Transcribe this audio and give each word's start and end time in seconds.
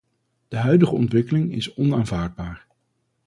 De 0.47 0.55
huidige 0.57 0.91
ontwikkeling 0.93 1.51
is 1.53 1.73
onaanvaardbaar. 1.73 2.67